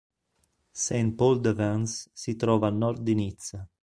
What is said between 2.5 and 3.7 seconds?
a nord di Nizza.